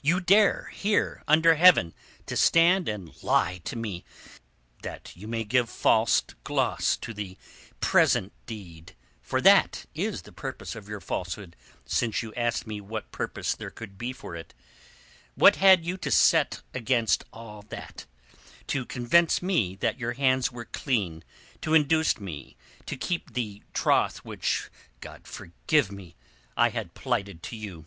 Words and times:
You 0.00 0.20
dare 0.20 0.70
here 0.72 1.22
under 1.28 1.56
Heaven 1.56 1.92
to 2.24 2.34
stand 2.34 2.88
and 2.88 3.12
lie 3.22 3.58
to 3.64 3.76
me 3.76 4.06
that 4.82 5.14
you 5.14 5.28
may 5.28 5.44
give 5.44 5.68
false 5.68 6.22
gloze 6.44 6.96
to 7.02 7.12
the 7.12 7.36
villainy 7.36 7.40
of 7.40 7.62
your 7.72 7.78
present 7.80 8.32
deed—for 8.46 9.42
that 9.42 9.84
is 9.94 10.22
the 10.22 10.32
purpose 10.32 10.76
of 10.76 10.88
your 10.88 11.02
falsehood, 11.02 11.56
since 11.84 12.22
you 12.22 12.32
asked 12.32 12.66
me 12.66 12.80
what 12.80 13.12
purpose 13.12 13.54
there 13.54 13.68
could 13.68 13.98
be 13.98 14.14
for 14.14 14.34
it. 14.34 14.54
What 15.34 15.56
had 15.56 15.84
you 15.84 15.98
to 15.98 16.10
set 16.10 16.62
against 16.72 17.24
all 17.30 17.60
that, 17.68 18.06
to 18.68 18.86
convince 18.86 19.42
me 19.42 19.74
that 19.76 20.00
your 20.00 20.14
hands 20.14 20.50
were 20.50 20.64
clean, 20.64 21.22
to 21.60 21.74
induce 21.74 22.18
me 22.18 22.56
to 22.86 22.96
keep 22.96 23.34
the 23.34 23.62
troth 23.74 24.24
which—God 24.24 25.26
forgive 25.26 25.92
me!—I 25.92 26.70
had 26.70 26.94
plighted 26.94 27.42
to 27.42 27.56
you?" 27.56 27.84